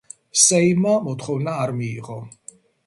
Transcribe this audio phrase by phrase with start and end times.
[0.43, 2.21] სეიმმა მოთხოვნა არ მიიღო.